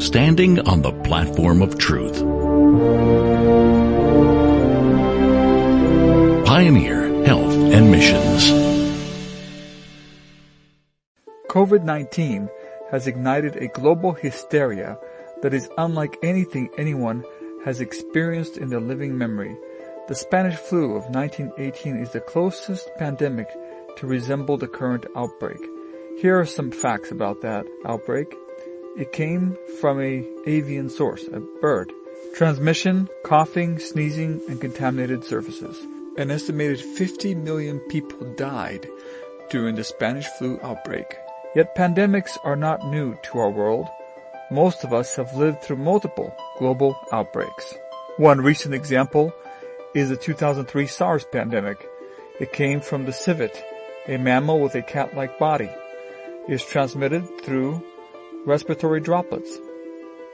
[0.00, 2.18] Standing on the platform of truth.
[6.46, 8.50] Pioneer Health and Missions.
[11.48, 12.50] COVID-19
[12.90, 14.98] has ignited a global hysteria
[15.42, 17.24] that is unlike anything anyone
[17.64, 19.56] has experienced in their living memory.
[20.08, 23.48] The Spanish flu of 1918 is the closest pandemic
[23.96, 25.58] to resemble the current outbreak.
[26.18, 28.34] Here are some facts about that outbreak.
[28.96, 31.92] It came from a avian source, a bird.
[32.34, 35.78] Transmission, coughing, sneezing, and contaminated surfaces.
[36.16, 38.88] An estimated 50 million people died
[39.50, 41.04] during the Spanish flu outbreak.
[41.54, 43.86] Yet pandemics are not new to our world.
[44.50, 47.74] Most of us have lived through multiple global outbreaks.
[48.16, 49.34] One recent example
[49.94, 51.86] is the 2003 SARS pandemic.
[52.40, 53.62] It came from the civet,
[54.08, 55.68] a mammal with a cat-like body.
[56.48, 57.82] Is transmitted through
[58.44, 59.58] respiratory droplets.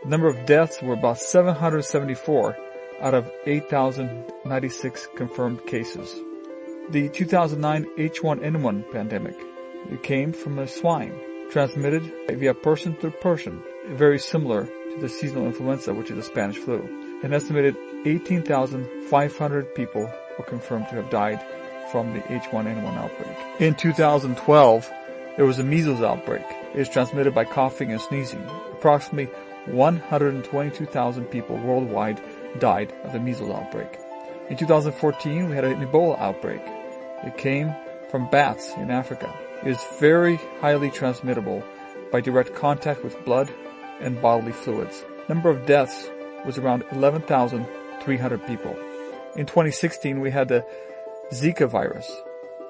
[0.02, 2.54] The number of deaths were about 774
[3.00, 6.14] out of 8,096 confirmed cases.
[6.91, 9.34] The 2009 H1N1 pandemic.
[10.02, 11.19] Came from a swine,
[11.50, 16.58] transmitted via person to person, very similar to the seasonal influenza, which is the Spanish
[16.58, 16.82] flu.
[17.22, 21.42] An estimated 18,500 people were confirmed to have died
[21.91, 23.36] from the H1N1 outbreak.
[23.60, 24.92] In 2012,
[25.36, 26.44] there was a measles outbreak.
[26.75, 28.44] It is transmitted by coughing and sneezing.
[28.72, 29.33] Approximately
[29.66, 32.20] 122,000 people worldwide
[32.58, 33.98] died of the measles outbreak.
[34.50, 36.60] In 2014, we had an Ebola outbreak.
[37.25, 37.75] It came
[38.10, 39.33] from bats in Africa.
[39.64, 41.62] It is very highly transmittable
[42.10, 43.50] by direct contact with blood
[44.00, 45.05] and bodily fluids.
[45.28, 46.10] Number of deaths
[46.44, 48.77] was around 11,300 people.
[49.36, 50.66] In 2016, we had the
[51.33, 52.10] Zika virus.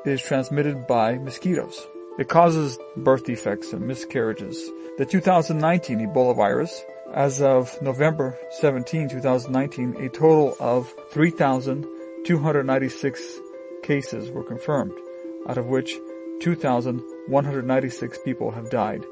[0.04, 1.86] It is transmitted by mosquitoes.
[2.18, 4.70] It causes birth defects and miscarriages.
[4.98, 13.40] The 2019 Ebola virus, as of November 17, 2019, a total of 3,296
[13.82, 14.92] cases were confirmed,
[15.48, 15.96] out of which
[16.40, 19.06] 2,196 people have died.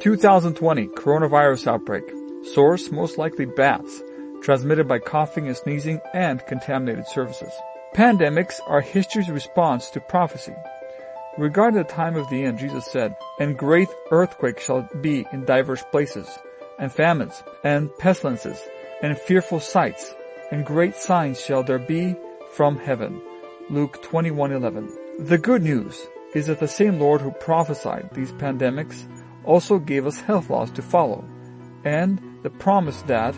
[0.00, 2.04] 2020 coronavirus outbreak.
[2.52, 4.02] Source most likely bats,
[4.42, 7.54] transmitted by coughing and sneezing and contaminated surfaces.
[7.94, 10.54] Pandemics are history's response to prophecy.
[11.38, 15.82] Regarding the time of the end, Jesus said, And great earthquakes shall be in divers
[15.90, 16.26] places,
[16.78, 18.58] and famines, and pestilences,
[19.02, 20.14] and fearful sights,
[20.50, 22.16] and great signs shall there be
[22.52, 23.20] from heaven.
[23.68, 24.88] Luke 21:11.
[25.26, 29.04] The good news is that the same Lord who prophesied these pandemics
[29.44, 31.22] also gave us health laws to follow,
[31.84, 33.34] and the promise that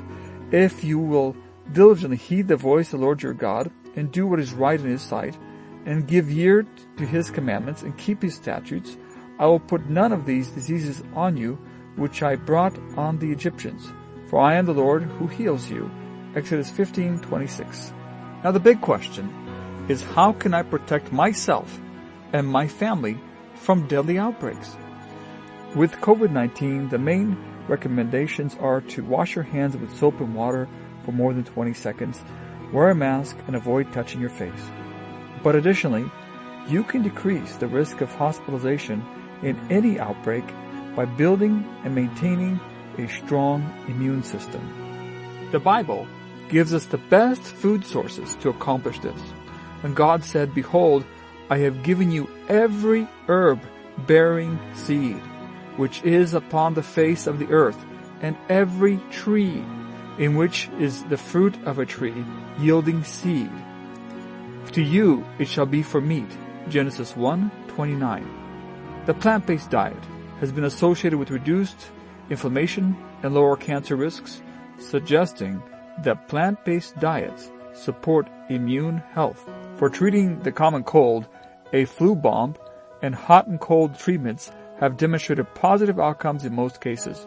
[0.53, 1.35] if you will
[1.73, 4.87] diligently heed the voice of the Lord your God and do what is right in
[4.87, 5.37] his sight,
[5.89, 6.67] and give ear
[6.99, 8.99] to his commandments and keep his statutes,
[9.39, 11.59] I will put none of these diseases on you
[11.97, 13.91] which I brought on the Egyptians,
[14.29, 15.91] for I am the Lord who heals you.
[16.37, 17.95] Exodus 15:26.
[18.45, 19.33] Now the big question
[19.89, 21.81] is how can I protect myself
[22.35, 23.19] and my family
[23.55, 24.77] from deadly outbreaks?
[25.75, 27.35] With COVID-19, the main
[27.67, 30.69] recommendations are to wash your hands with soap and water
[31.05, 32.23] for more than 20 seconds,
[32.73, 34.71] wear a mask, and avoid touching your face.
[35.49, 36.05] But additionally,
[36.69, 39.03] you can decrease the risk of hospitalization
[39.43, 40.45] in any outbreak
[40.95, 42.61] by building and maintaining
[42.99, 44.61] a strong immune system.
[45.51, 46.07] The Bible
[46.51, 49.19] gives us the best food sources to accomplish this.
[49.83, 51.07] And God said, Behold,
[51.49, 53.63] I have given you every herb
[54.07, 55.17] bearing seed
[55.79, 57.83] which is upon the face of the earth,
[58.21, 59.65] and every tree
[60.19, 62.23] in which is the fruit of a tree
[62.59, 63.51] yielding seed.
[64.73, 66.31] To you it shall be for meat.
[66.69, 68.27] Genesis 1:29.
[69.07, 70.05] The plant-based diet
[70.41, 71.91] has been associated with reduced
[72.29, 74.43] inflammation and lower cancer risks,
[74.79, 75.63] suggesting
[76.03, 79.49] that plant-based diets support immune health.
[79.77, 81.27] For treating the common cold,
[81.73, 82.55] a flu bomb
[83.03, 87.27] and hot and cold treatments have demonstrated positive outcomes in most cases.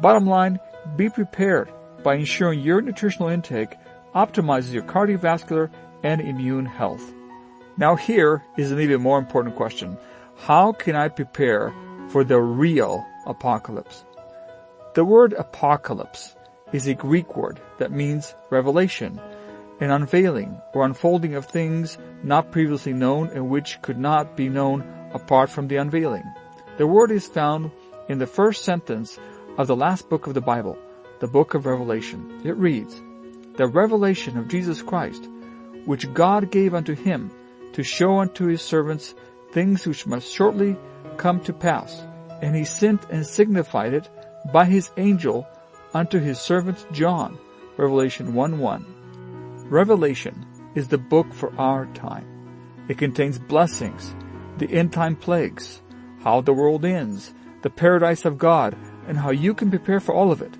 [0.00, 0.58] Bottom line,
[0.96, 1.70] be prepared
[2.02, 3.76] by ensuring your nutritional intake
[4.14, 5.70] optimizes your cardiovascular
[6.02, 7.12] and immune health.
[7.76, 9.96] Now here is an even more important question.
[10.36, 11.72] How can I prepare
[12.08, 14.04] for the real apocalypse?
[14.94, 16.34] The word apocalypse
[16.72, 19.20] is a Greek word that means revelation,
[19.80, 24.84] an unveiling or unfolding of things not previously known and which could not be known
[25.12, 26.24] apart from the unveiling.
[26.78, 27.70] The word is found
[28.08, 29.18] in the first sentence
[29.56, 30.78] of the last book of the Bible,
[31.20, 32.40] the book of Revelation.
[32.44, 33.00] It reads,
[33.56, 35.28] The revelation of Jesus Christ,
[35.84, 37.30] which God gave unto him
[37.72, 39.14] to show unto his servants
[39.52, 40.76] things which must shortly
[41.16, 42.02] come to pass.
[42.42, 44.08] And he sent and signified it
[44.52, 45.46] by his angel
[45.94, 47.38] unto his servant John.
[47.76, 49.68] Revelation 1 1.
[49.68, 52.26] Revelation is the book for our time.
[52.88, 54.14] It contains blessings,
[54.58, 55.82] the end time plagues,
[56.22, 58.76] how the world ends, the paradise of God,
[59.06, 60.54] and how you can prepare for all of it.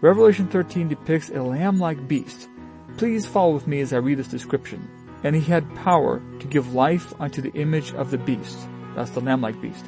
[0.00, 2.48] Revelation 13 depicts a lamb-like beast.
[2.96, 4.88] Please follow with me as I read this description.
[5.22, 8.58] And he had power to give life unto the image of the beast.
[8.94, 9.84] That's the lamb-like beast.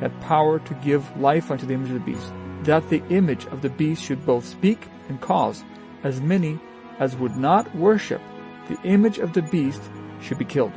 [0.00, 2.32] Had power to give life unto the image of the beast.
[2.62, 5.62] That the image of the beast should both speak and cause
[6.02, 6.58] as many
[6.98, 8.22] as would not worship
[8.68, 9.82] the image of the beast
[10.20, 10.72] should be killed.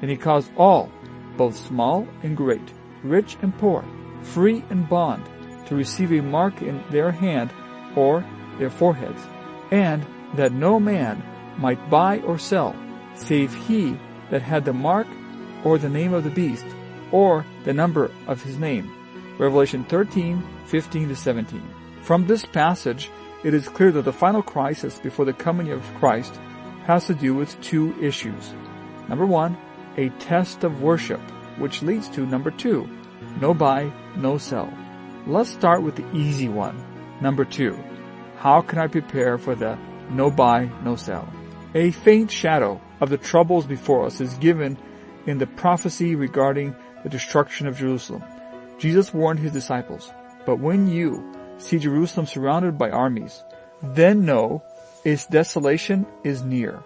[0.00, 0.90] And he caused all,
[1.36, 2.72] both small and great,
[3.02, 3.84] rich and poor,
[4.22, 5.24] free and bond,
[5.66, 7.50] to receive a mark in their hand
[7.94, 8.24] or
[8.58, 9.20] their foreheads,
[9.70, 10.04] and
[10.34, 11.22] that no man
[11.56, 12.74] might buy or sell,
[13.14, 13.98] save he
[14.30, 15.06] that had the mark
[15.64, 16.66] or the name of the beast,
[17.10, 18.90] or the number of his name.
[19.38, 21.62] Revelation 13, 15 to 17.
[22.02, 23.10] From this passage,
[23.44, 26.34] it is clear that the final crisis before the coming of Christ
[26.84, 28.54] has to do with two issues.
[29.08, 29.56] Number one,
[29.96, 31.20] a test of worship,
[31.58, 32.88] which leads to number two,
[33.40, 34.72] no buy, no sell.
[35.26, 36.84] Let's start with the easy one.
[37.20, 37.78] Number two,
[38.38, 39.78] how can I prepare for the
[40.10, 41.28] no buy, no sell?
[41.74, 44.78] A faint shadow of the troubles before us is given
[45.26, 48.24] in the prophecy regarding the destruction of Jerusalem.
[48.78, 50.10] Jesus warned his disciples,
[50.46, 53.42] but when you see Jerusalem surrounded by armies,
[53.82, 54.62] then know
[55.04, 56.82] its desolation is near.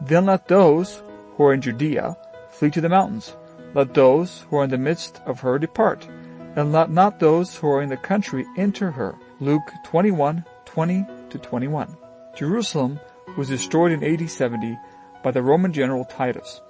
[0.00, 1.02] Then let those
[1.36, 2.16] who are in Judea
[2.50, 3.36] flee to the mountains.
[3.74, 6.08] Let those who are in the midst of her depart
[6.56, 9.16] and let not those who are in the country enter her.
[9.40, 11.96] Luke 21, 20 to 21.
[12.34, 12.98] Jerusalem
[13.36, 14.78] was destroyed in AD 70
[15.22, 16.60] by the Roman general Titus,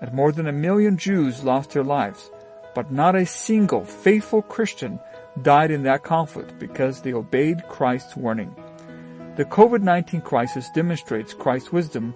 [0.00, 2.30] and more than a million Jews lost their lives,
[2.74, 4.98] but not a single faithful Christian
[5.42, 8.54] died in that conflict because they obeyed Christ's warning.
[9.36, 12.14] The COVID-19 crisis demonstrates Christ's wisdom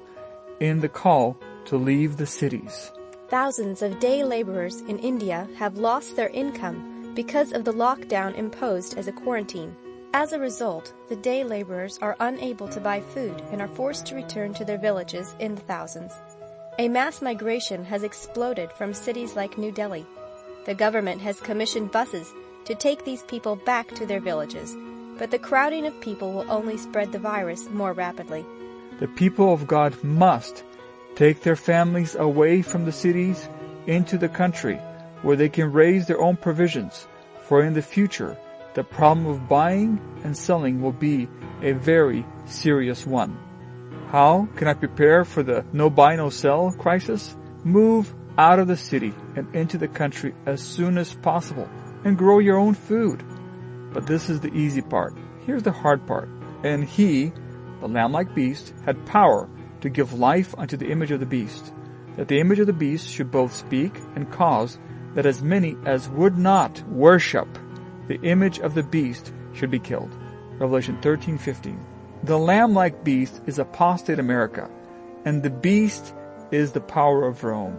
[0.61, 1.37] in the call
[1.67, 2.91] to leave the cities.
[3.29, 8.97] Thousands of day laborers in India have lost their income because of the lockdown imposed
[8.97, 9.77] as a quarantine.
[10.14, 14.14] As a result, the day laborers are unable to buy food and are forced to
[14.14, 16.14] return to their villages in the thousands.
[16.78, 20.06] A mass migration has exploded from cities like New Delhi.
[20.64, 22.32] The government has commissioned buses
[22.64, 24.75] to take these people back to their villages,
[25.19, 28.46] but the crowding of people will only spread the virus more rapidly.
[29.00, 30.64] The people of God must
[31.16, 33.46] take their families away from the cities
[33.87, 34.76] into the country
[35.20, 37.06] where they can raise their own provisions,
[37.43, 38.38] for in the future
[38.78, 41.28] the problem of buying and selling will be
[41.62, 43.36] a very serious one.
[44.12, 47.36] How can I prepare for the no buy no sell crisis?
[47.64, 51.69] Move out of the city and into the country as soon as possible
[52.04, 53.25] and grow your own food.
[53.92, 55.12] But this is the easy part.
[55.44, 56.28] Here's the hard part.
[56.62, 57.32] And he,
[57.80, 59.48] the lamb-like beast, had power
[59.80, 61.72] to give life unto the image of the beast,
[62.16, 64.78] that the image of the beast should both speak and cause
[65.16, 67.48] that as many as would not worship
[68.08, 70.10] the image of the beast should be killed.
[70.58, 71.78] Revelation 13:15.
[72.25, 74.69] The lamb-like beast is apostate America,
[75.25, 76.14] and the beast
[76.50, 77.78] is the power of Rome.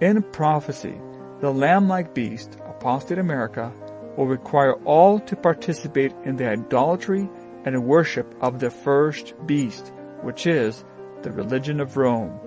[0.00, 0.98] In prophecy,
[1.40, 3.72] the lamb-like beast, apostate America,
[4.16, 7.28] will require all to participate in the idolatry
[7.64, 9.92] and worship of the first beast,
[10.22, 10.84] which is
[11.22, 12.38] the religion of Rome.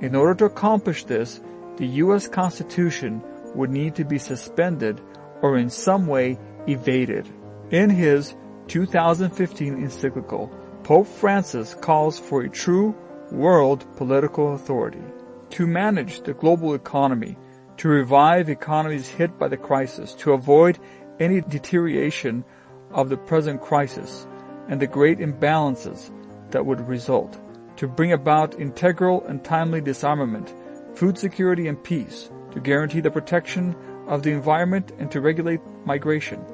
[0.00, 1.40] In order to accomplish this,
[1.76, 2.28] the U.S.
[2.28, 3.22] Constitution
[3.54, 5.00] would need to be suspended
[5.42, 7.28] or in some way evaded.
[7.70, 8.34] In his
[8.68, 10.48] 2015 encyclical,
[10.82, 12.94] Pope Francis calls for a true
[13.30, 15.02] world political authority
[15.50, 17.36] to manage the global economy,
[17.76, 20.78] to revive economies hit by the crisis, to avoid
[21.18, 22.44] any deterioration
[22.90, 24.26] of the present crisis
[24.68, 26.10] and the great imbalances
[26.50, 27.38] that would result,
[27.76, 30.54] to bring about integral and timely disarmament,
[30.94, 33.76] food security and peace, to guarantee the protection
[34.10, 36.44] of the environment and to regulate migration.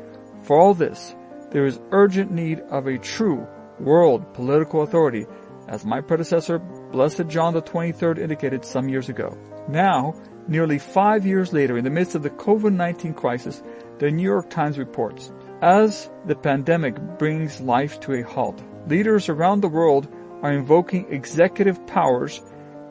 [0.45, 1.17] For all this,
[1.51, 3.49] there is urgent need of a true
[3.81, 5.27] world political authority,
[5.69, 9.37] as my predecessor, Blessed John the 23rd, indicated some years ago.
[9.69, 10.15] Now,
[10.47, 13.63] nearly five years later, in the midst of the COVID-19 crisis,
[13.99, 15.33] the New York Times reports,
[15.63, 20.07] as the pandemic brings life to a halt, leaders around the world
[20.43, 22.43] are invoking executive powers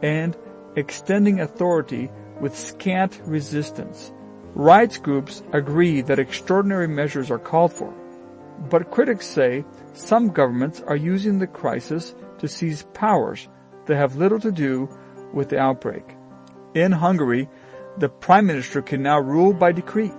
[0.02, 0.36] and
[0.76, 2.10] extending authority
[2.42, 4.12] with scant resistance.
[4.56, 7.94] Rights groups agree that extraordinary measures are called for.
[8.70, 13.50] But critics say some governments are using the crisis to seize powers
[13.86, 14.88] that have little to do
[15.34, 16.06] with the outbreak.
[16.74, 17.50] In Hungary,
[17.98, 20.14] the prime minister can now rule by decree.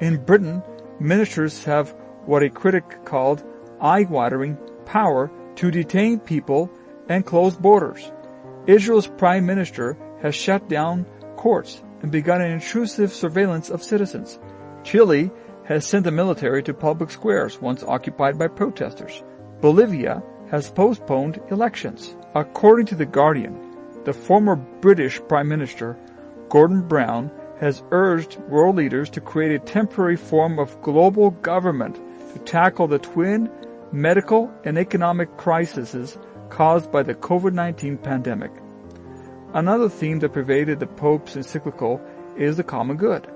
[0.00, 0.62] In Britain,
[1.00, 1.92] ministers have
[2.26, 3.42] what a critic called
[3.80, 4.56] eye-watering
[4.86, 6.70] power to detain people
[7.08, 8.12] and close borders.
[8.68, 14.38] Israel's prime minister has shut down courts and begun an intrusive surveillance of citizens.
[14.84, 15.30] Chile
[15.64, 19.22] has sent the military to public squares once occupied by protesters.
[19.60, 22.16] Bolivia has postponed elections.
[22.34, 25.96] According to The Guardian, the former British Prime Minister,
[26.48, 27.30] Gordon Brown,
[27.60, 32.00] has urged world leaders to create a temporary form of global government
[32.32, 33.50] to tackle the twin
[33.92, 38.50] medical and economic crises caused by the COVID-19 pandemic.
[39.52, 42.00] Another theme that pervaded the Pope's encyclical
[42.36, 43.26] is the common good.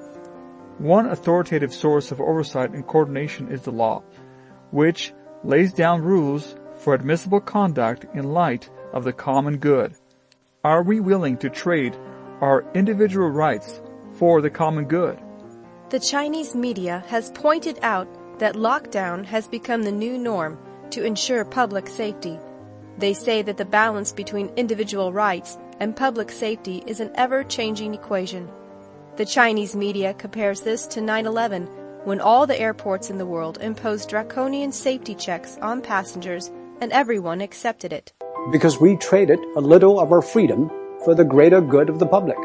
[0.78, 4.04] One authoritative source of oversight and coordination is the law,
[4.70, 9.94] which lays down rules for admissible conduct in light of the common good.
[10.62, 11.96] Are we willing to trade
[12.40, 15.20] our individual rights for the common good?
[15.90, 20.58] The Chinese media has pointed out that lockdown has become the new norm
[20.90, 22.38] to ensure public safety.
[22.98, 28.48] They say that the balance between individual rights and public safety is an ever-changing equation.
[29.16, 31.68] The Chinese media compares this to 9-11
[32.04, 36.50] when all the airports in the world imposed draconian safety checks on passengers
[36.80, 38.12] and everyone accepted it.
[38.52, 40.70] Because we traded a little of our freedom
[41.04, 42.36] for the greater good of the public.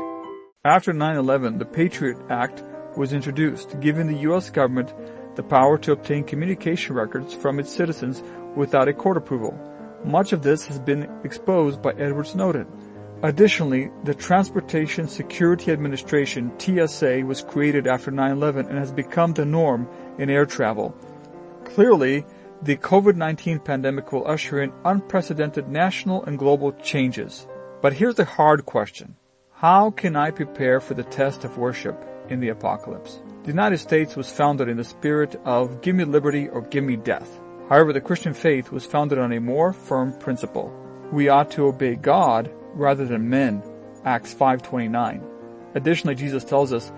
[0.64, 2.64] After 9-11, the Patriot Act
[2.96, 4.50] was introduced, giving the U.S.
[4.50, 4.94] government
[5.36, 8.22] the power to obtain communication records from its citizens
[8.56, 9.58] without a court approval.
[10.04, 12.68] Much of this has been exposed by Edward Snowden.
[13.22, 19.90] Additionally, the Transportation Security Administration, TSA, was created after 9-11 and has become the norm
[20.18, 20.96] in air travel.
[21.66, 22.26] Clearly,
[22.62, 27.46] the COVID-19 pandemic will usher in unprecedented national and global changes.
[27.82, 29.18] But here's the hard question.
[29.52, 33.20] How can I prepare for the test of worship in the apocalypse?
[33.44, 36.96] The United States was founded in the spirit of give me liberty or give me
[36.96, 37.40] death.
[37.68, 40.74] However, the Christian faith was founded on a more firm principle.
[41.12, 43.62] We ought to obey God rather than men.
[44.06, 45.22] Acts 5:29.
[45.76, 46.92] Additionally, Jesus tells us,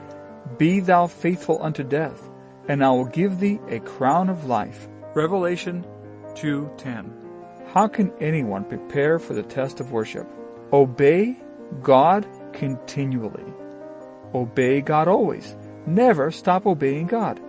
[0.58, 2.30] "Be thou faithful unto death,
[2.68, 5.86] and I will give thee a crown of life." Revelation
[6.36, 7.12] 2:10.
[7.74, 10.28] How can anyone prepare for the test of worship?
[10.72, 11.38] Obey
[11.82, 13.54] God continually.
[14.34, 15.56] Obey God always.
[15.86, 17.40] Never stop obeying God.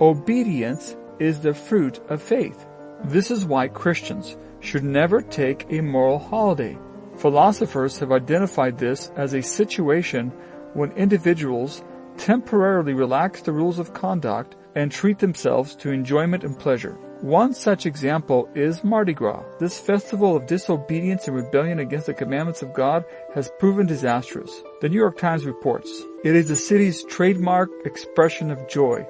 [0.00, 2.66] Obedience is the fruit of faith.
[3.04, 6.78] This is why Christians should never take a moral holiday.
[7.16, 10.30] Philosophers have identified this as a situation
[10.74, 11.82] when individuals
[12.16, 16.98] temporarily relax the rules of conduct and treat themselves to enjoyment and pleasure.
[17.20, 19.42] One such example is Mardi Gras.
[19.58, 23.04] This festival of disobedience and rebellion against the commandments of God
[23.34, 24.62] has proven disastrous.
[24.80, 25.90] The New York Times reports,
[26.24, 29.06] it is the city's trademark expression of joy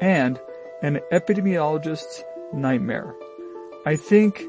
[0.00, 0.40] and
[0.82, 3.14] an epidemiologist's nightmare.
[3.86, 4.42] I think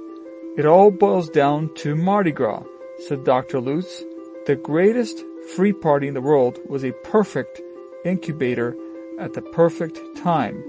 [0.58, 2.64] it all boils down to Mardi Gras
[3.08, 3.60] said Dr.
[3.60, 4.04] Lutz,
[4.46, 5.24] the greatest
[5.56, 7.62] free party in the world was a perfect
[8.06, 8.76] incubator
[9.20, 10.64] at the perfect time.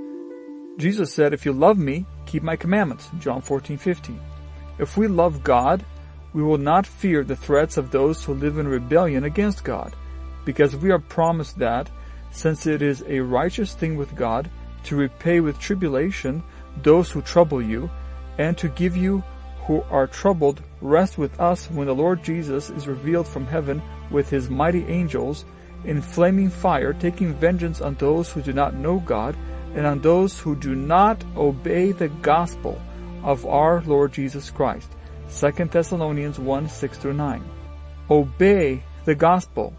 [0.76, 4.21] Jesus said, if you love me, keep my commandments, John 14, 15.
[4.79, 5.85] If we love God,
[6.33, 9.95] we will not fear the threats of those who live in rebellion against God,
[10.45, 11.88] because we are promised that,
[12.33, 14.50] since it is a righteous thing with God
[14.85, 16.43] to repay with tribulation
[16.83, 17.88] those who trouble you,
[18.38, 19.23] and to give you
[19.66, 24.28] who are troubled rest with us when the Lord Jesus is revealed from heaven with
[24.28, 25.44] his mighty angels
[25.85, 29.37] in flaming fire, taking vengeance on those who do not know God
[29.75, 32.80] and on those who do not obey the gospel
[33.23, 34.90] of our Lord Jesus Christ.
[35.38, 37.42] 2 Thessalonians 1, 6 through 9.
[38.11, 39.75] Obey the gospel.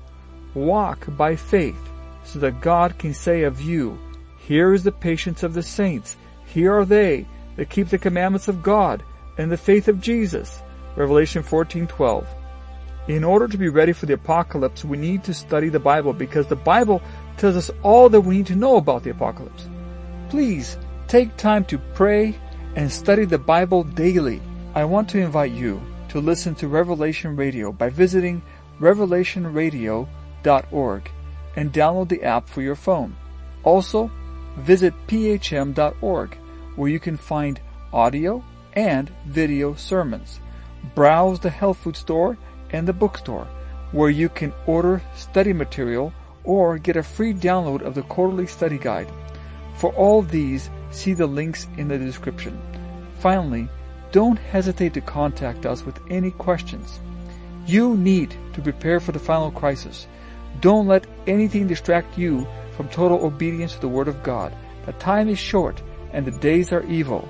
[0.54, 1.78] Walk by faith
[2.24, 4.00] so that God can say of you,
[4.40, 6.18] here is the patience of the saints.
[6.46, 7.26] Here are they
[7.56, 9.04] that keep the commandments of God
[9.38, 10.64] and the faith of Jesus.
[10.96, 12.26] Revelation 14:12.
[13.08, 16.48] In order to be ready for the apocalypse, we need to study the Bible because
[16.48, 17.04] the Bible
[17.38, 19.68] tells us all that we need to know about the apocalypse.
[20.30, 22.36] Please take time to pray
[22.76, 24.42] and study the Bible daily.
[24.74, 28.42] I want to invite you to listen to Revelation Radio by visiting
[28.80, 31.12] revelationradio.org
[31.56, 33.16] and download the app for your phone.
[33.64, 34.12] Also,
[34.58, 36.38] visit phm.org
[36.76, 37.60] where you can find
[37.94, 38.44] audio
[38.76, 40.40] and video sermons.
[40.94, 42.38] Browse the health food store
[42.72, 43.48] and the bookstore
[43.92, 46.14] where you can order study material
[46.44, 49.10] or get a free download of the quarterly study guide.
[49.78, 52.60] For all these, see the links in the description.
[53.20, 53.68] Finally,
[54.12, 57.00] don't hesitate to contact us with any questions.
[57.66, 60.08] You need to prepare for the final crisis.
[60.62, 64.54] Don't let anything distract you from total obedience to the Word of God.
[64.86, 65.82] The time is short
[66.14, 67.28] and the days are evil.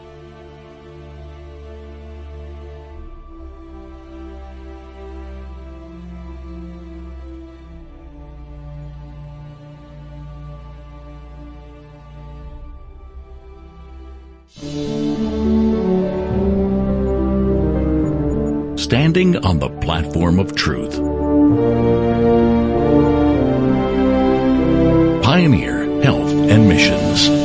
[18.77, 20.95] Standing on the platform of truth.
[25.24, 27.44] Pioneer Health and Missions.